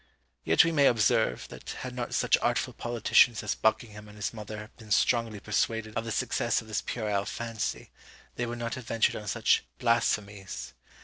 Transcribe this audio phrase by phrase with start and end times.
[0.43, 4.71] Yet we may observe, that had not such artful politicians as Buckingham and his mother
[4.75, 7.91] been strongly persuaded of the success of this puerile fancy,
[8.35, 10.73] they would not have ventured on such "blasphemies."